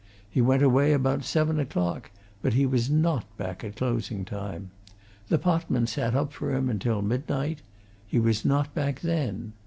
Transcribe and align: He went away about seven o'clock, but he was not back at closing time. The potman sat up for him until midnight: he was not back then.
He 0.27 0.41
went 0.41 0.63
away 0.63 0.93
about 0.93 1.23
seven 1.23 1.59
o'clock, 1.59 2.09
but 2.41 2.55
he 2.55 2.65
was 2.65 2.89
not 2.89 3.25
back 3.37 3.63
at 3.63 3.75
closing 3.75 4.25
time. 4.25 4.71
The 5.27 5.37
potman 5.37 5.85
sat 5.87 6.15
up 6.15 6.33
for 6.33 6.55
him 6.55 6.71
until 6.71 7.03
midnight: 7.03 7.61
he 8.07 8.19
was 8.19 8.43
not 8.43 8.73
back 8.73 9.01
then. 9.01 9.53